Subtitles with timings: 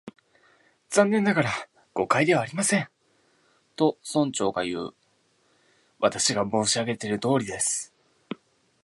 [0.89, 1.51] 「残念ながら、
[1.93, 2.89] 誤解ではありません」
[3.77, 4.95] と、村長がいう。
[5.99, 7.93] 「私が申し上げているとおりです」